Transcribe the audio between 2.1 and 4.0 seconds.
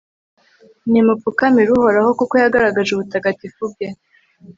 kuko yagaragaje ubutagatifu bwe